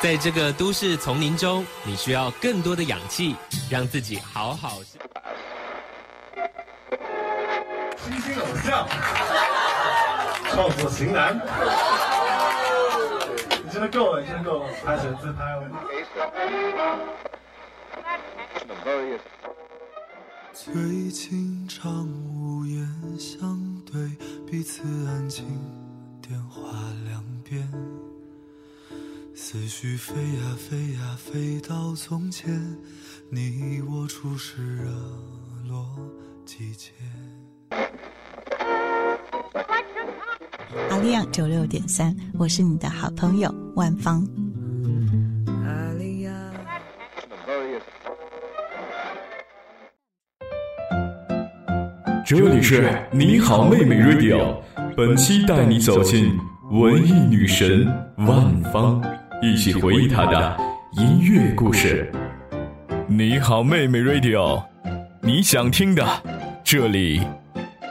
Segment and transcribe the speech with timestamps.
[0.00, 3.34] 在这个都市丛林中，你需要更多的氧气，
[3.68, 4.78] 让自己好好。
[7.96, 8.88] 新星偶像，
[10.50, 11.36] 创作型男，
[13.64, 15.64] 你真的够了，你真的够了，拍成自拍了。
[20.54, 20.72] 最
[21.08, 22.86] 近常无言
[23.18, 23.58] 相
[23.90, 24.16] 对，
[24.46, 25.44] 彼此安静，
[26.30, 27.68] 电话两边，
[29.34, 32.54] 思绪飞呀飞呀飞到从前，
[33.30, 34.92] 你我初识热
[35.68, 35.84] 络
[36.44, 36.92] 季节。
[40.88, 44.24] 阿亮九六点三，我是你的好朋友万芳。
[52.24, 54.62] 这里是你好妹妹 Radio，
[54.96, 56.38] 本期带你走进
[56.70, 57.86] 文艺女神
[58.18, 59.02] 万芳，
[59.42, 60.56] 一起回忆她的
[60.92, 62.10] 音乐故事。
[63.06, 64.62] 你好妹妹 Radio，
[65.20, 66.04] 你想听的
[66.64, 67.22] 这里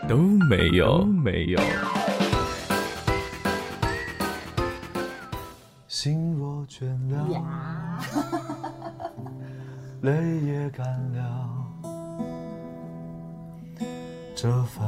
[0.07, 0.17] 都
[0.49, 1.59] 没有，没有。
[5.87, 7.99] 心若倦了，
[10.01, 10.11] 泪
[10.45, 11.49] 也干了。
[14.35, 14.87] 这份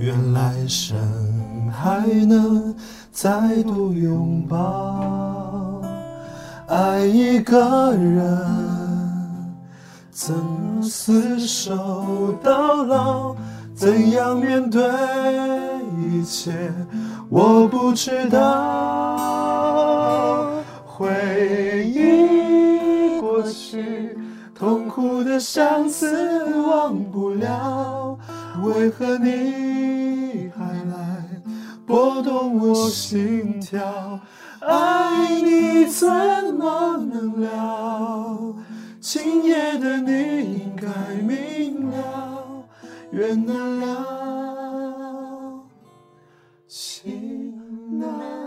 [0.00, 0.96] 愿来生
[1.70, 2.74] 还能
[3.12, 5.82] 再度拥抱，
[6.68, 9.54] 爱一个人，
[10.10, 10.34] 怎
[10.82, 13.36] 厮守到老？
[13.74, 14.82] 怎样面对
[15.98, 16.72] 一切？
[17.28, 19.20] 我不知道。
[20.86, 24.18] 回忆过去，
[24.54, 28.18] 痛苦的相思忘不了。
[28.62, 31.42] 为何你还来
[31.86, 34.20] 拨动我心跳？
[34.60, 36.06] 爱你怎
[36.58, 38.54] 么能了？
[39.00, 40.86] 今夜的你应该
[41.22, 42.66] 明了，
[43.10, 45.64] 缘难了，
[46.68, 48.39] 情难。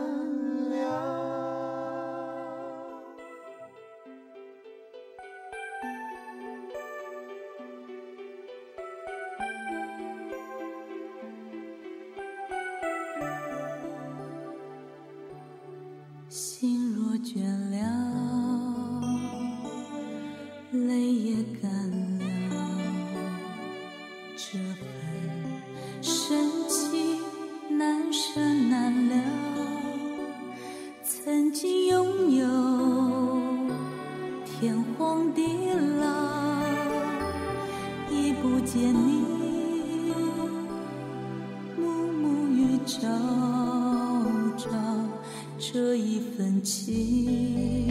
[46.03, 47.87] 一份情，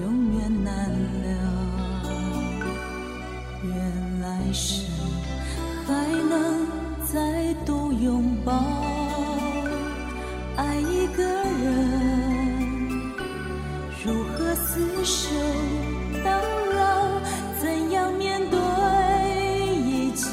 [0.00, 1.28] 永远难了。
[3.62, 3.72] 愿
[4.20, 4.84] 来生
[5.86, 5.92] 还
[6.28, 6.66] 能
[7.04, 8.52] 再度拥抱，
[10.56, 11.70] 爱一个人，
[14.04, 15.30] 如何厮守
[16.24, 16.28] 到
[16.74, 17.20] 老？
[17.62, 18.58] 怎样面对
[19.76, 20.26] 一切？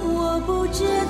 [0.00, 0.82] 我不知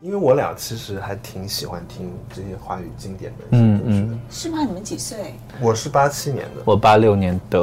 [0.00, 4.14] 因为我俩其实还挺喜欢听这些华语经典的一些歌曲的。
[4.14, 4.62] 嗯是吗？
[4.62, 5.34] 你们几岁？
[5.60, 7.58] 我是八七年的，我八六年的，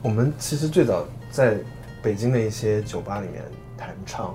[0.00, 1.56] 我们其实最早在
[2.00, 3.42] 北京的一些酒吧里面
[3.76, 4.32] 弹唱，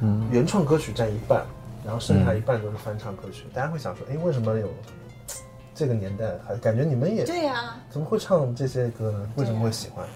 [0.00, 1.44] 嗯原创歌曲占一半，
[1.84, 3.46] 然后剩下一半都是翻唱歌曲。
[3.52, 4.68] 大家会想说，哎，为什么有
[5.74, 9.28] 这个年代还感觉你们也对呀、怎么会唱这些歌呢？
[9.34, 10.06] 为什么会喜欢？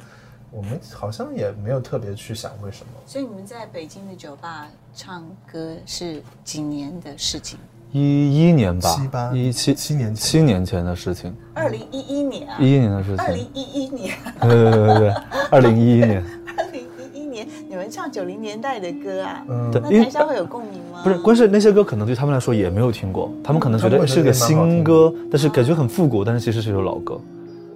[0.54, 2.92] 我们好像也没有特别去想为什么。
[3.06, 7.58] 所以你们在北京的酒吧唱歌是几年的事情？
[7.90, 15.14] 一一年吧，七八一七七年前七年前的事情，二零一一年啊，一一年的事情二零情，一一年， 对对对对，
[15.50, 16.24] 二零一一年，
[16.56, 16.82] 二零
[17.14, 19.44] 一一年，你们唱九零年代的歌啊？
[19.48, 21.02] 嗯，对那台下会有共鸣吗？
[21.04, 27.20] 不是，关键是那些歌可能对他们来说也没有听过，他们可能觉得是个新歌，但是感觉很复古，但是其实是首老歌。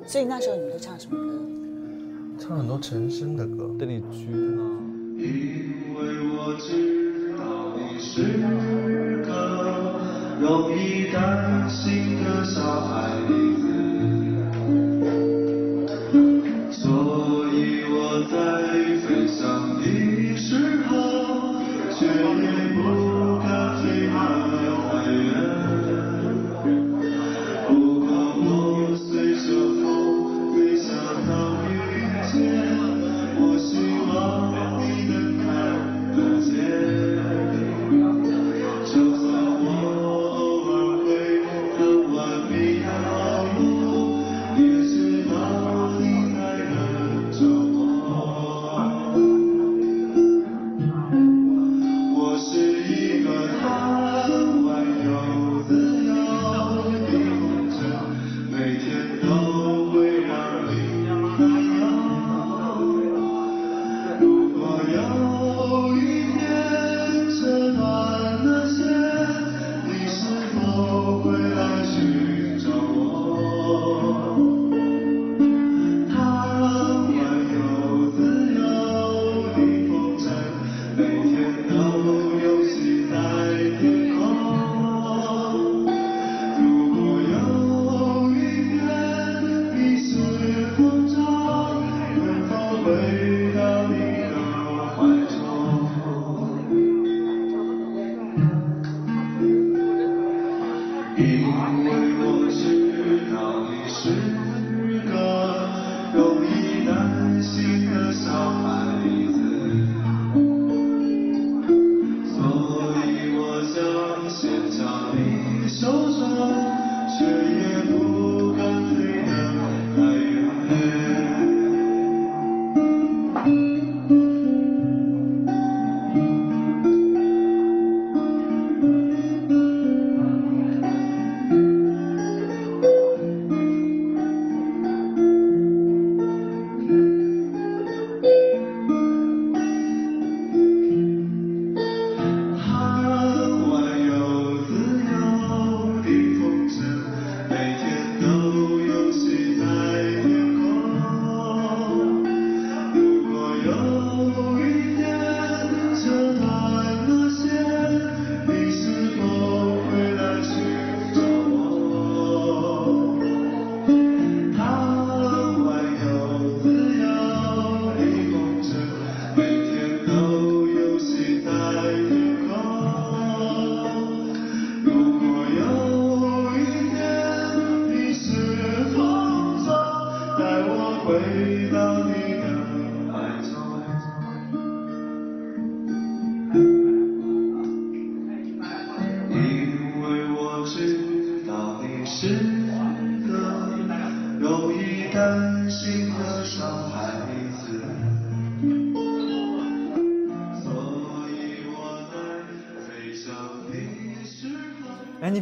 [0.04, 1.37] 所以那时候你们都唱什么歌？
[2.48, 3.70] 唱很多陈升的歌。
[3.78, 4.64] 邓丽君啊，
[5.18, 6.00] 因为
[6.32, 8.22] 我知道你是
[9.26, 9.28] 个
[10.40, 12.27] 容易担心的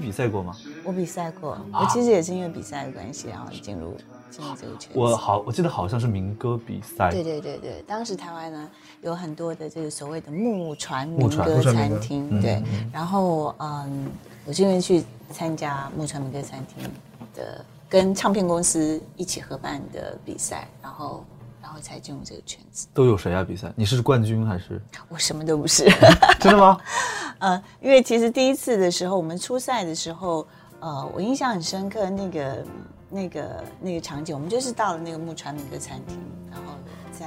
[0.07, 0.55] 比赛过吗？
[0.85, 3.97] 我比赛过，我其实也是因为比赛的关系，然后进入
[4.31, 4.95] 进入这个圈子。
[4.95, 7.11] 我好，我记得好像是民歌比赛。
[7.11, 8.71] 对对对对，当时台湾呢
[9.03, 14.09] 有很多的这个所谓的木船民歌木船民歌餐厅，嗯对嗯，然后嗯，
[14.45, 16.89] 我是因为去参加木船民歌餐厅
[17.35, 21.25] 的跟唱片公司一起合办的比赛，然后
[21.67, 22.87] 然后才进入这个圈子。
[22.95, 23.43] 都有谁啊？
[23.43, 23.73] 比赛？
[23.75, 24.81] 你是冠军还是？
[25.09, 25.85] 我什么都不是，
[26.39, 26.79] 真的吗？
[27.41, 30.47] 呃，因为其实第一次的时候，我们初赛的时候，
[30.79, 32.65] 呃，我印象很深刻，那个
[33.11, 36.17] 那个那个场景，我们就是到了那个木船民歌餐厅，
[36.53, 36.75] 然后
[37.11, 37.27] 在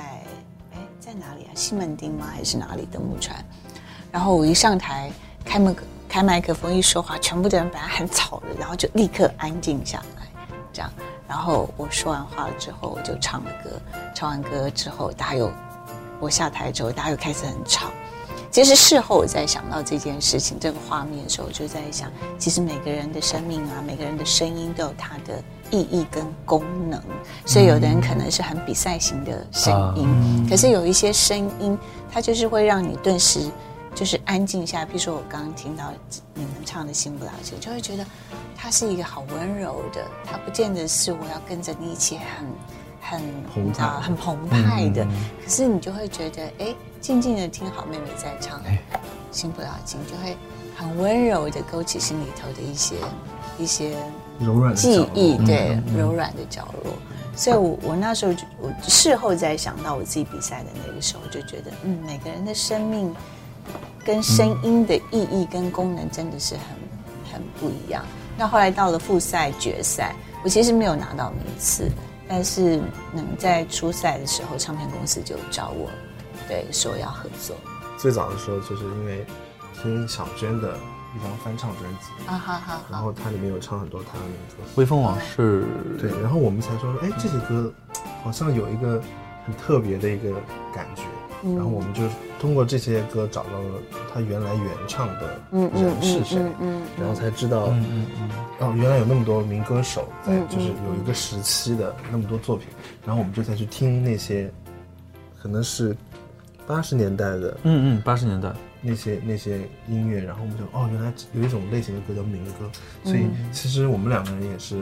[0.71, 1.51] 哎在哪里啊？
[1.53, 2.25] 西门町吗？
[2.33, 3.43] 还是哪里的木船？
[4.09, 5.11] 然后我一上台
[5.43, 10.27] 开麦克开麦克风一说话，全部的人本来很吵的，然后就立刻安静下来，
[10.71, 10.89] 这样。
[11.29, 13.69] 然后我说完话了之后，我就唱了歌，
[14.15, 15.51] 唱完歌之后，大家又
[16.19, 17.85] 我下台之后，大家又开始很吵。
[18.51, 26.99] 其实事后我在想到这件事情、这个画面的时候，我就在想，其实每个人的生命啊，每个人的声音都有它的意义跟功能。
[27.45, 31.77] 所以有的人可能是很比赛型的声音，可是有一些声音，
[32.11, 33.39] 它就是会让你顿时
[33.95, 34.85] 就是安静下来。
[34.85, 35.91] 比如说我刚刚听到
[36.33, 38.05] 你们唱的《新不了解》，就会觉得
[38.55, 42.47] 它是一个好温柔的，它不见得是我要跟着你一起很。
[43.01, 43.19] 很
[43.51, 45.07] 澎湃你知道很澎湃的，
[45.43, 48.61] 可是你就会觉得，哎，静静的听好妹妹在唱，
[49.31, 50.37] 新不了境，就会
[50.75, 52.95] 很温柔的勾起心里头的一些
[53.57, 53.97] 一些
[54.37, 56.93] 柔软的记忆，对，柔软的角落。
[57.35, 63.15] 所以我，我那时候就，我事后再想到我自己比赛的那个时候，就觉得，嗯，每个人的生命
[64.09, 68.03] 跟声音的意义跟功能真的是很很不一样。
[68.35, 71.87] 那后来到了复赛、决赛，我其实没有拿到名次，
[72.27, 72.81] 但是
[73.13, 75.91] 能在初赛的时候，唱片公司就找我，
[76.47, 77.55] 对，说要合作。
[77.99, 79.23] 最早的时候，就是因为
[79.79, 80.75] 听小娟的
[81.15, 85.67] 一张翻唱专辑，啊，好好好，然后它里面有唱很多她的民歌，微风往事。
[85.99, 87.71] 对，然后我们才说，哎，这些歌
[88.23, 88.99] 好像有一个
[89.45, 90.31] 很特别的一个
[90.73, 91.03] 感觉，
[91.43, 92.01] 嗯然后我们就
[92.39, 93.79] 通过这些歌找到了
[94.13, 98.29] 他原来原唱的人是谁，嗯嗯然后才知道，嗯嗯嗯，
[98.59, 102.67] 哦，原来有那么多民歌手在，嗯就是有一个时期的那么多作品，
[103.05, 104.49] 然后我们就再去听那些，
[105.41, 105.95] 可能是
[106.65, 108.51] 八十年代的嗯嗯，八十年代。
[108.81, 112.71] 那些那些音乐，然后我们就哦，原来有一种类型的歌叫民歌，
[113.03, 113.49] 所以嗯。
[113.51, 114.77] 其实我们两个人也是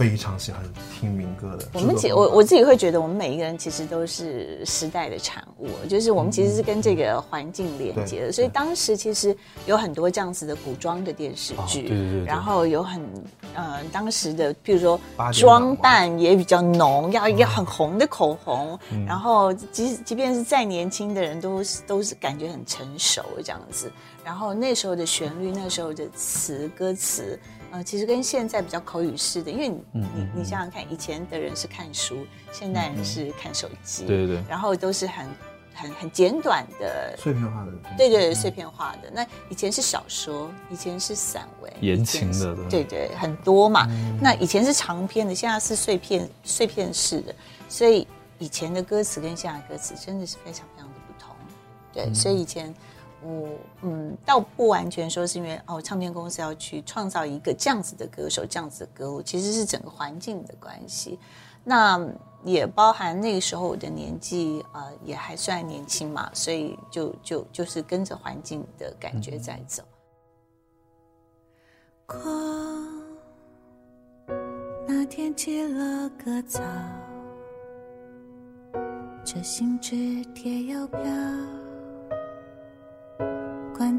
[0.00, 0.62] 非常喜欢
[0.98, 1.68] 听民歌的。
[1.74, 8.28] 我们其制作方法我我自己会觉得，我们每一个人其实都是时代的产物，就是我们其实是跟这个环境连接的。
[8.28, 13.06] 对所以当时其实有很多这样子的古装的电视哦剧，对对对对然后有很
[13.54, 14.98] 呃当时的，譬如说
[15.34, 23.92] 装扮也比较浓，要要很红的口红，嗯然后即即便是再年轻的人都是都是感觉很成熟这样子。
[24.24, 27.38] 然后那时候的旋律，那时候的词歌词。
[27.70, 34.44] 呃，其实跟现在比较口语式的，因为你、嗯你你想想看，以前的人是看书，现代人是看手机，对对对。
[34.48, 35.26] 然后都是很
[35.72, 39.10] 很很简短的，碎片化的，对对对，碎片化的。
[39.12, 42.84] 那以前是小说，以前是散文，言情的对。
[42.84, 43.86] 对，很多嘛。
[44.20, 47.34] 那以前是长篇的，现在是碎片碎片式的，
[47.68, 48.06] 所以
[48.38, 51.34] 以前的歌词跟现在的歌词真的是非常非常的不同。
[51.92, 52.74] 对，所以以前
[53.22, 53.48] 我
[53.82, 61.18] 嗯，倒不完全说是因为哦，唱片公司要去创造一个这样子的歌手，这样子的歌路，其实是整个环境的关系。
[61.62, 62.00] 那
[62.42, 69.82] 也包含那个时候我的年纪呃也还算年轻嘛，所以就就就是跟着环境的感觉在走。
[72.06, 72.18] 光
[74.88, 76.60] 那天起了个早，
[79.24, 81.00] 这信纸贴邮票，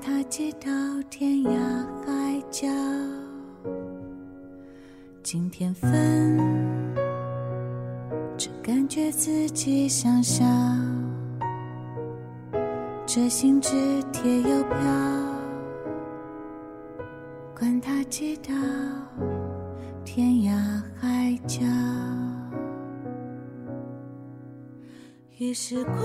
[0.01, 0.67] 管它寄到
[1.11, 1.51] 天涯
[2.03, 2.67] 海角。
[5.21, 6.39] 今天分，
[8.35, 10.43] 只感觉自己想笑。
[13.05, 13.69] 这信纸
[14.11, 14.77] 贴邮票。
[17.55, 18.55] 管它寄到
[20.03, 21.59] 天涯海角。
[25.37, 25.95] 于是光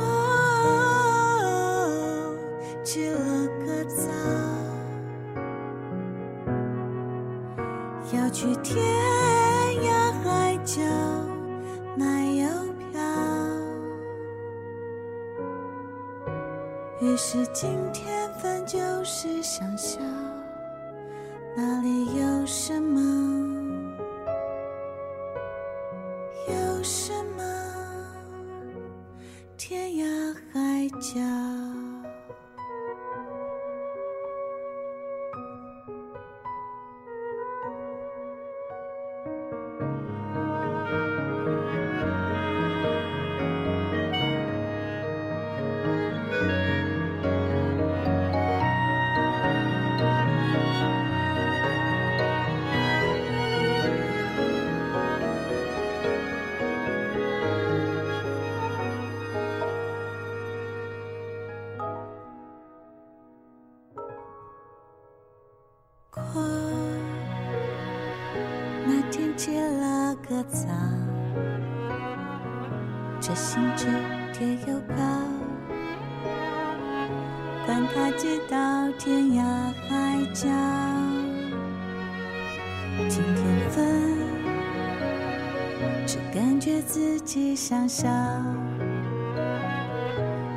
[86.86, 88.08] 自己想笑，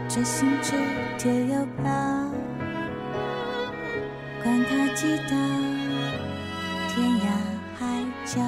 [0.07, 0.73] 这信纸
[1.17, 1.83] 贴又飘。
[4.43, 5.35] 管它寄到
[6.87, 7.27] 天涯
[7.77, 7.81] 海
[8.25, 8.39] 角。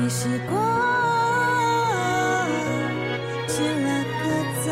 [0.00, 0.56] 于是光
[3.46, 3.88] 起了
[4.22, 4.24] 个
[4.64, 4.68] 早，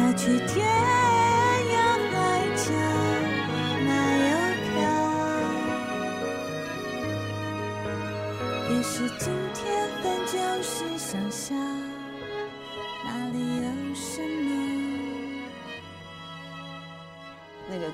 [0.14, 0.66] 去天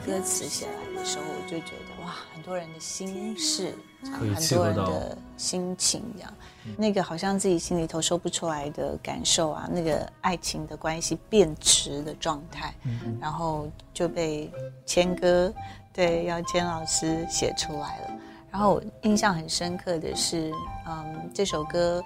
[0.05, 6.35] 歌词写来的时候，我就觉得哇，很多人的心事，很多人的心情，这样，
[6.77, 12.75] 那个好像自己心里头说不出来的感受啊，那个爱情的关系变质的状态，
[13.21, 14.51] 然后就被
[14.85, 15.53] 谦哥
[15.93, 18.11] 对姚谦老师写出来了。
[18.51, 20.53] 然后我印象很深刻的是，
[20.87, 22.05] 嗯，这首歌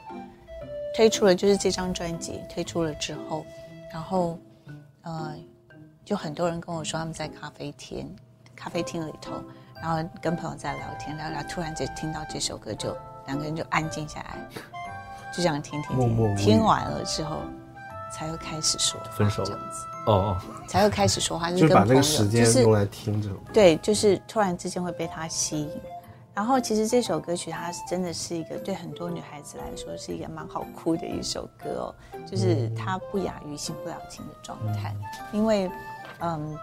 [0.94, 3.44] 推出了，就是这张专辑推出了之后，
[3.92, 4.38] 然后，
[5.02, 5.34] 呃，
[6.06, 8.14] 就很多人跟我说他们在咖啡厅，
[8.54, 9.32] 咖啡厅里头，
[9.82, 14.38] 然后跟朋友在聊天，聊聊，突然就听到这首歌就，两个人就安静下来，
[15.32, 17.40] 就这样听听听，默默听完了之后，
[18.14, 23.36] 才会开始说分手了这样子，哦哦，才会开始说话，就 就是是把跟朋友，那个时间就是用来听这种。
[23.52, 25.70] 对，就是突然之间会被他吸引。
[26.32, 31.94] 然后其实这首歌曲它是真的是一个对很多女孩子来说是一个蛮好哭的一首歌哦，
[32.26, 34.94] 就是它不亚于新不了情的状态，
[35.32, 35.70] 因为
[36.20, 36.58] 嗯，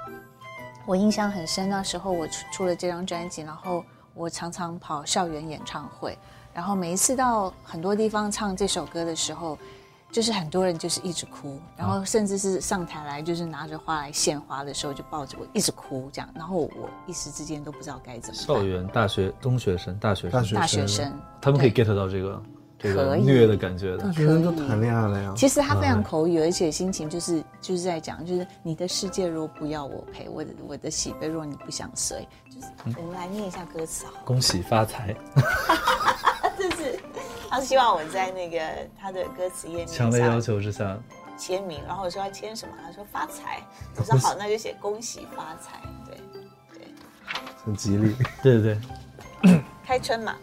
[0.86, 6.18] 我印象很深，那时候我出出了这张专辑，然后我常常跑校园演唱会，
[6.54, 9.58] 然后每一次到很多地方唱这首歌的时候。
[10.12, 18.58] 就是很多人就是一直哭，然后甚至是上台来就是拿着花来献花的时候就抱着我一直哭这样，然后我一时之间都不知道该怎么办。
[18.58, 22.40] 校园、大学、中学生、大学生，大学大学生，他们可以 get 到这个
[22.84, 23.24] 这个可以。
[23.24, 24.00] 虐的感觉的。
[24.00, 24.12] 大。
[24.12, 25.34] 学生就谈恋爱了呀。
[25.36, 32.68] 其实他非常口语，而且心情就是就是在讲，就是你的世界若不要我陪，我的我的喜悲若你不想随，就是
[32.98, 34.20] 我们来念一下歌词好了。
[34.26, 35.16] 恭喜发财，
[36.60, 37.00] 就是
[37.50, 38.60] 他希望我在那个
[39.00, 40.98] 他的歌词页面上强烈要求之下，
[41.38, 43.66] 签名，然后我说要签什么，他说发财，
[43.96, 46.18] 我说好，那就写恭喜发财，对
[46.74, 46.88] 对，
[47.64, 48.14] 很吉利。
[48.42, 48.62] 对。
[48.62, 48.78] 对
[49.42, 50.36] 对，开春嘛，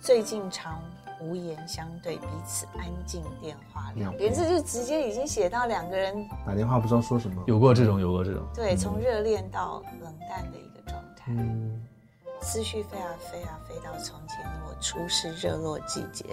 [0.00, 0.82] 最近常
[1.20, 7.42] 无言相对，彼此安静电话两边，这就直接已经写到两个人打电话不知道说什么。
[7.46, 8.42] 有过这种，有过这种。
[8.54, 11.26] 对从热恋到冷淡的一个状态。
[11.28, 11.80] 嗯，
[12.40, 16.24] 思绪飞啊飞啊飞到从前的我初识热络季节，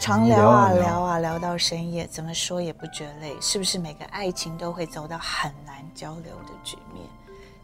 [0.00, 3.36] 常聊啊聊啊聊啊聊到深夜，怎么说也不觉累。
[3.40, 7.06] 是不是每个爱情都会走到很难交流的局面？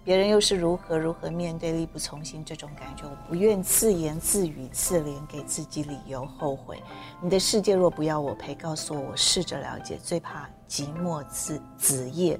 [0.04, 3.04] 别人又是如何如何面对力不从心这种感觉？
[3.04, 6.82] 我不愿自言自语自怜，给自己理由后悔。
[7.22, 12.38] 你的世界若不要我陪，告诉我，我试着了解，最怕寂寞子子夜。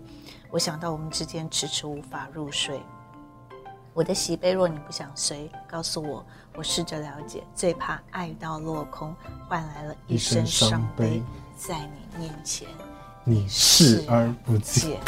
[0.51, 2.83] 我想到我们之间迟迟无法入睡，
[3.95, 6.23] 我的喜悲若你不想随，告诉我，
[6.55, 9.17] 我试着了解，最怕爱到落空，
[9.49, 11.23] 换来了一身伤悲，
[11.57, 12.69] 在你面前
[13.25, 15.01] 你视而不见。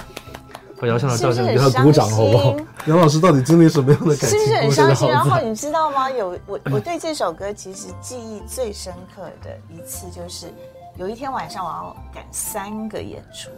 [0.77, 2.57] 见，把姚向老是不是师叫起来，给他很伤鼓掌好不好？
[2.57, 2.67] 心？
[2.87, 4.71] 杨老师到底经历什么样的感是不是很？
[4.71, 5.09] 伤心？
[5.09, 6.11] 然后你知道吗？
[6.11, 10.53] 有我 我对这首歌其实记忆最深刻的一次，就是
[10.97, 13.51] 有一天晚上我要赶三个演出，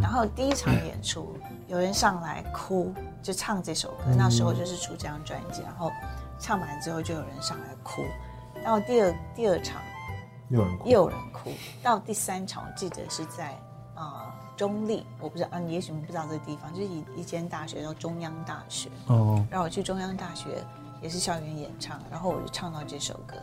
[0.00, 1.34] 然后第一场演出
[1.66, 4.04] 有人上来哭，就唱这首歌。
[4.16, 5.90] 那时候就是出这张专辑，然后
[6.38, 8.02] 唱完之后就有人上来哭，
[8.62, 9.80] 然后第二第二场
[10.50, 11.50] 有人哭又有人哭，
[11.82, 13.67] 到第三场我记得是在呃
[14.58, 18.90] 中立，我不知道，啊，你，也许你不知道这个地方，就是一一间大学叫中央大学。
[19.06, 20.62] 哦，然后我去中央大学
[21.00, 23.36] 也是校园演唱，然后我就唱到这首歌，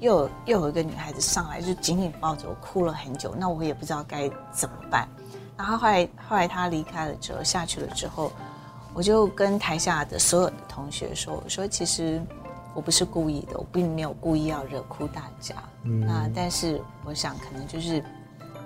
[0.00, 3.32] 又有又有一个女孩子上来就紧紧抱着我，哭了很久。
[3.38, 5.08] 那我也不知道该怎么办。
[5.56, 8.32] 然后后来后来她离开了之后下去了之后，
[8.92, 12.20] 我就跟台下的所有的同学说：“我说其实
[12.74, 15.54] 我不是故意的，我并没有故意要惹哭大家。
[15.84, 18.04] 嗯那但是我想可能就是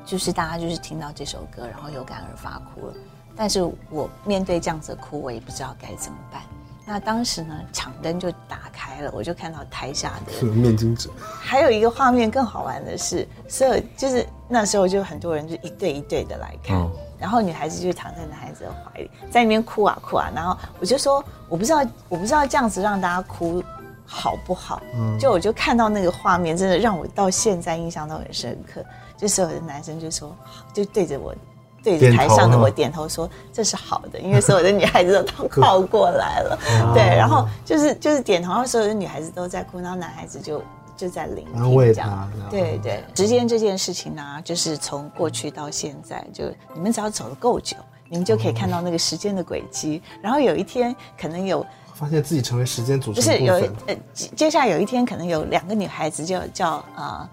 [0.05, 2.95] 就是大家就是听到这首歌，然后有感而发哭了。
[3.37, 6.43] 但是我面对这样子的哭，我也不知道该怎么办。
[6.87, 11.09] 那当时呢，场灯就打开了，我就看到台下的 面巾纸，
[11.41, 21.79] 还有一个画面更好玩的是，所有就是那时候就很多人就一对一对的来看，嗯然后女孩子就躺在男孩子的怀里，在那边哭啊哭啊，然后我就说我不知道
[22.11, 23.65] 我不知道这样子让大家哭
[24.05, 28.85] 好不好，嗯就我就看到那个画面，真的让我到现在印象都很深刻。
[29.17, 30.35] 就所有的男生就说，
[30.73, 31.35] 就对着我。
[31.83, 36.59] 对着台上的我点头说：“这是好的，因为所有的女孩子都 靠过来了。
[36.95, 40.63] 对，然后就是就是点头，然后所有的女孩子都在哭，然后男孩子就
[40.97, 47.77] 就在聆听，这样对对，时间这件事情呢，就是从过去到现在，就你们只要走的够久，
[48.09, 50.03] 你们就可以看到那个时间的轨迹。
[50.23, 53.53] 然后有一天可能有，发现自己成为时间组不是有
[53.87, 57.29] 呃，接接下来有一天可能有两个女孩子就叫呃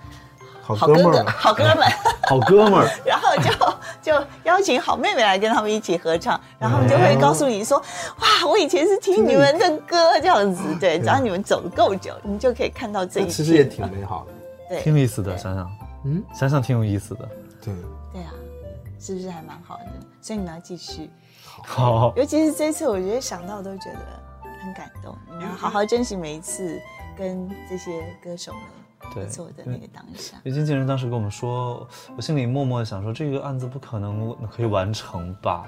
[0.62, 1.88] 好好哥哥哥们儿，好哥们，
[2.28, 7.78] 好哥们儿 然后就就邀请好妹妹来跟他们一起合唱，然后他们就会告诉你说，
[8.20, 13.28] 哇，我以前是听你们的歌这样子， 对，只要你们走的够久，你就可以看到这一。
[13.28, 14.34] 其实也挺美好的。
[14.70, 15.70] 对挺有意思的，想想，
[16.06, 17.28] 嗯，想想挺有意思的。
[17.62, 17.74] 对，
[18.14, 18.32] 对啊，
[19.00, 19.86] 是不是还蛮好的？
[20.22, 21.10] 所以你们要继续，
[21.66, 24.00] 好，尤其是这次，我觉得想到都觉得
[24.64, 25.14] 很感动。
[25.28, 26.80] 你们要好好珍惜每一次
[27.18, 27.92] 跟这些
[28.24, 28.62] 歌手们
[29.14, 30.38] 对合作的那个当下。
[30.44, 35.64] 因为经纪人当时跟我们说，我心里默默的想说，这个案子不可能可以完成吧？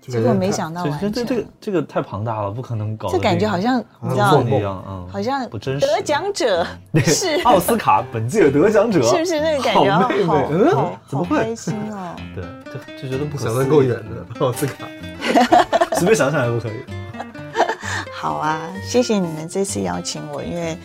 [0.00, 5.86] 结果没想到这完成，这这个这个太庞大了，不可能搞得这感觉好像你知道一样，嗯，好像不真实。
[5.86, 6.66] 得奖者
[7.04, 11.54] 是奥斯卡本届的得奖者， 是不是那个感觉好妹妹，好嗯好，怎么会开？
[11.54, 12.16] 心哦？
[12.34, 12.44] 对，
[12.96, 14.88] 就就觉得不可想得够远，的奥斯卡。
[15.96, 16.80] 随便想想也不可以。
[18.10, 20.78] 好啊，谢谢你们这次邀请我，因为，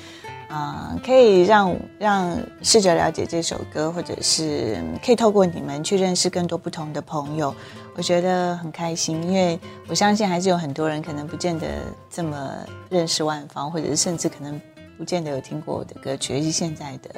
[0.56, 7.54] 啊、可以让让试着了解这首歌，或者是可以透过你们去认识更多不同的朋友，
[7.94, 11.68] 我觉得很开心，因为我相信还是有很多人可能不见得
[12.10, 12.54] 这么
[12.90, 14.60] 认识万芳，或者是甚至可能
[14.98, 17.10] 不见得有听过我的歌曲，尤其现在的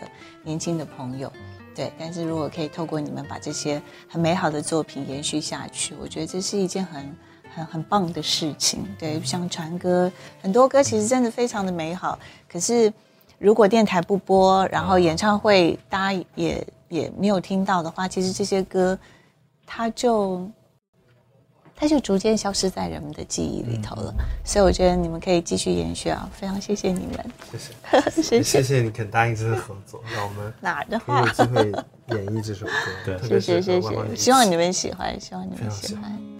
[0.41, 1.31] 年轻的朋友。
[1.75, 7.15] 对，但是如果可以透过你们把这些很美好的作品延续下去，我觉得这是一件很
[7.53, 8.83] 很很棒的事情。
[8.97, 12.17] 对，像传歌，很多歌其实真的非常的美好，
[12.51, 12.91] 可是
[13.39, 18.97] 如果电台不播，然后演唱会大家也也没有听到的话，其实这些歌
[19.65, 20.49] 它就
[21.75, 24.13] 它就逐渐消失在人们的记忆里头了。
[24.43, 27.71] 所以我觉得你们可以继续延续啊，非常谢谢你们，谢谢，
[28.09, 28.43] 谢谢。
[28.43, 31.33] 谢谢你肯答应这次合作，让我们哪儿的话也有？
[31.33, 31.71] 机会
[32.17, 32.71] 演绎这首歌。
[33.29, 36.36] 对谢谢谢谢，希望你们喜欢，希望你们喜欢。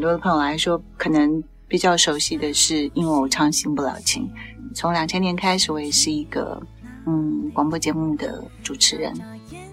[0.00, 4.26] 很多的朋友来说，可能比较熟悉的是《因为我唱新不了情》。
[4.74, 6.58] 从两千年开始，我也是一个
[7.06, 9.12] 嗯广播节目的主持人。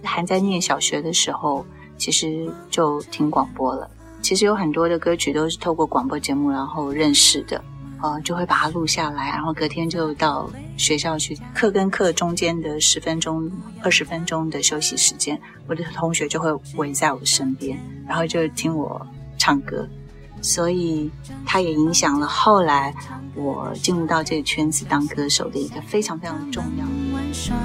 [0.03, 1.65] 还在念小学的时候，
[1.97, 3.89] 其实就听广播了。
[4.21, 7.63] 其实有很多的歌曲都是透过广播节目然后认识的，
[8.01, 11.37] 呃，就会把它录下来，然后隔天就到学校去。
[11.53, 13.49] 课跟课中间的十分钟、
[13.81, 19.87] 二十分钟的休息时间，我的同学就会围在我身边，然后就听我唱歌。
[20.41, 21.11] 所以
[21.45, 22.93] 它也影响了后来
[23.35, 27.13] 我进入到这个圈子当歌手的一个非常非常重要的。
[27.13, 27.55] 玩耍，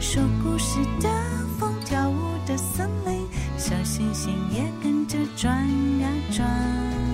[0.00, 1.08] 说故事的
[1.58, 2.14] 风，跳舞
[2.46, 3.26] 的森林，
[3.56, 5.54] 小星星也跟着转
[6.00, 7.05] 呀转。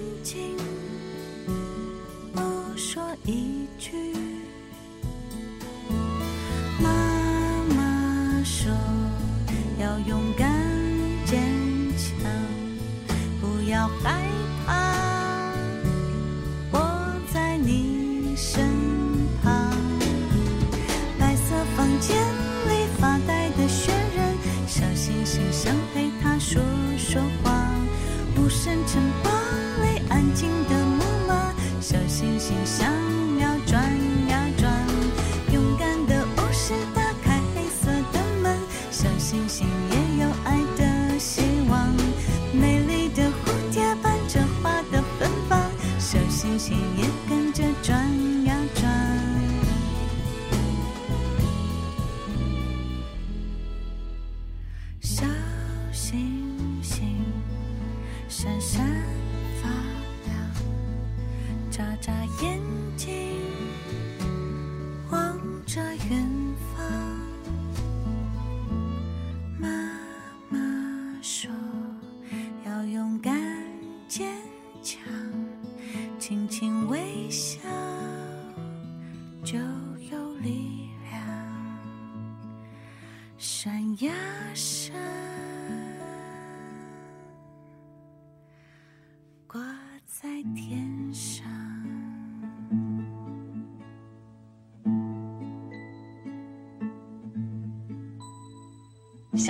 [0.00, 0.56] 静静，
[2.32, 2.40] 不
[2.76, 4.39] 说一句。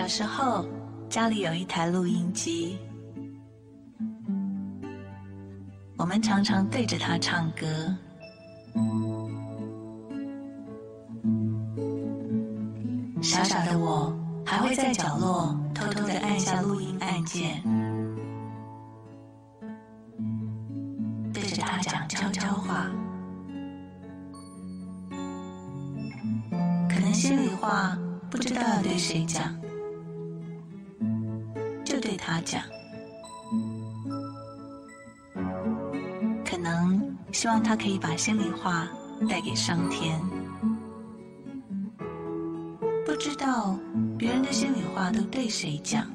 [0.00, 0.66] 小时候，
[1.10, 2.78] 家里有一台录音机，
[5.98, 7.94] 我们常常对着它唱歌。
[37.80, 38.86] 可以把心里话
[39.26, 40.20] 带给上天。
[43.06, 43.74] 不知道
[44.18, 46.06] 别人的心里话都对谁讲。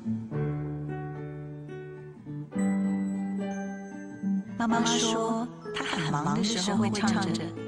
[4.60, 7.42] 妈妈说，她很忙的时候会唱着“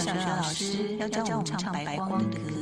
[0.00, 2.61] 小学老师要教我们唱白光的歌，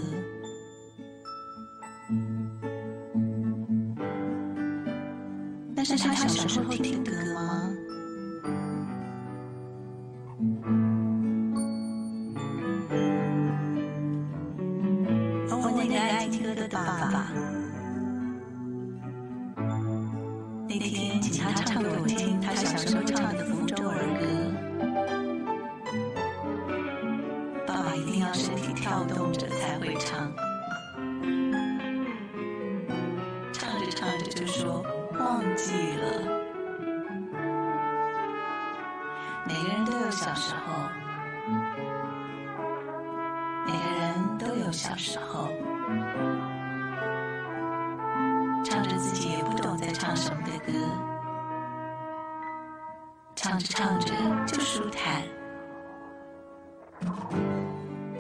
[35.20, 36.04] 忘记了。
[39.46, 40.72] 每个人都有小时候，
[43.66, 45.48] 每个人都有小时候，
[48.64, 50.72] 唱着自己也不懂在唱什么的歌，
[53.37, 54.14] 唱着唱着
[54.46, 55.22] 就舒坦。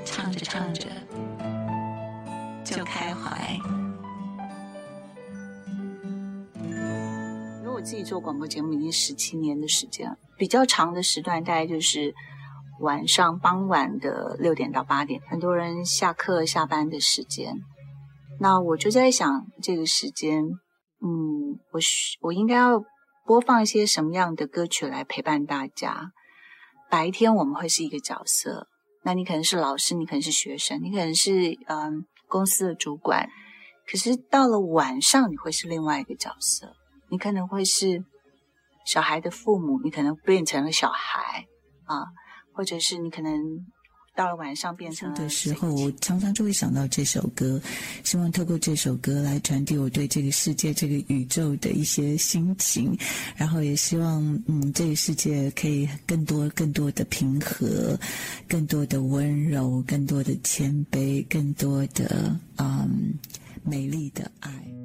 [0.04, 0.86] 唱着唱着
[2.64, 3.79] 就开怀。
[8.10, 12.12] 做广播节目已经十七年的时间了，比较长的时段大概就是
[12.80, 17.54] 晚上傍晚的六点到八点，很多人下课下班的时间。
[18.40, 20.42] 那我就在想，这个时间，
[21.00, 21.78] 嗯，我
[22.20, 22.82] 我应该要
[23.24, 26.10] 播放一些什么样的歌曲来陪伴大家？
[26.90, 28.66] 白天我们会是一个角色，
[29.04, 33.28] 那你可能是老师，你可能是学生，你可能是嗯公司的主管，
[33.88, 36.74] 可是到了晚上，你会是另外一个角色，
[37.10, 38.04] 你可能会是
[38.86, 41.46] 小孩的父母你可能变成了小孩
[41.84, 42.06] 啊
[42.54, 43.32] 或者是你可能
[44.16, 47.60] 到了晚上变成的时候我常常就会想到这首歌
[48.04, 52.96] 希望透过这首歌来传递我对这个世界这个宇宙的一些心情
[53.36, 57.98] 然后也希望嗯这个世界可以更多更多的平和
[58.48, 63.14] 更多的温柔更多的谦卑更多的嗯
[63.62, 64.79] 美丽的爱。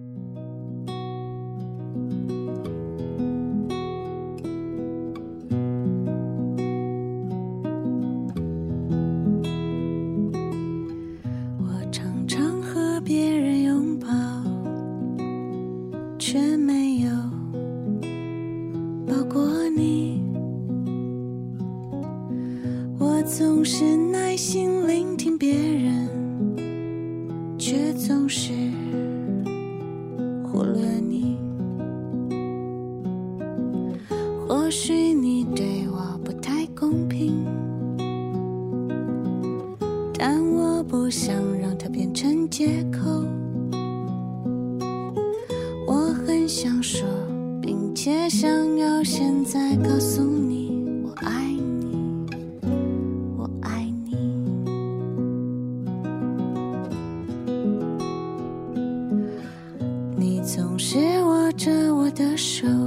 [62.15, 62.85] 的手。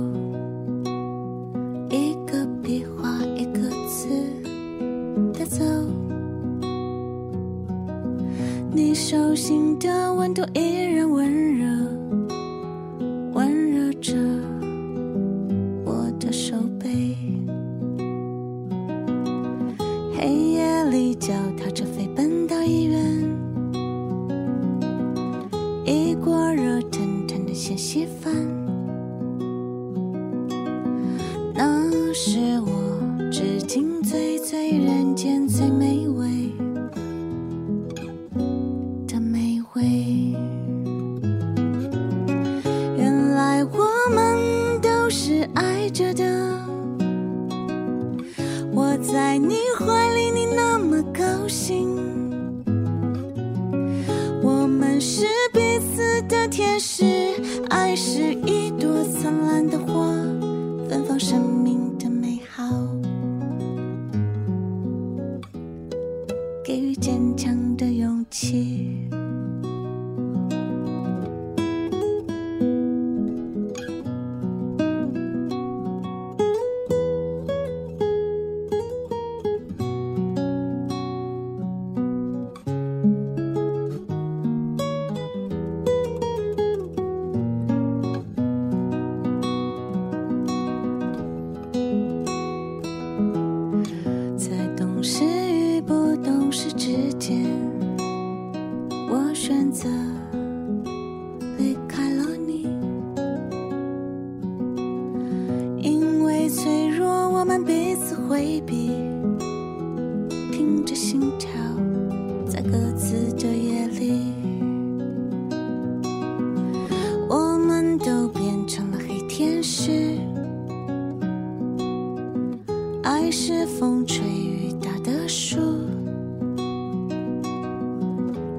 [59.28, 60.07] 灿烂的花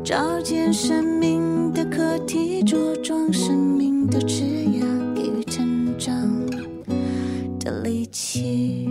[0.10, 6.10] 照见生命的课题茁壮生命的枝桠给予成长
[7.60, 8.89] 的力气。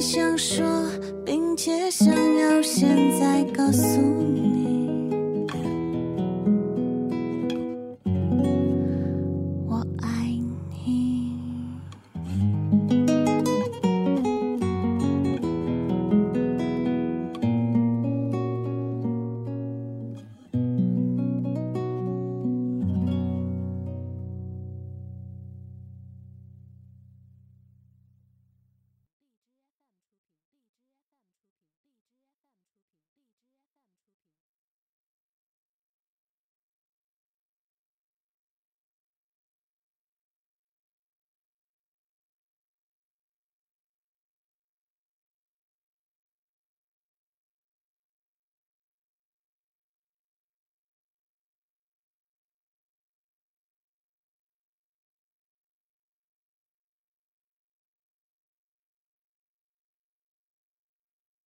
[0.00, 0.66] 想说
[1.26, 2.88] 并且想要现
[3.20, 4.09] 在告诉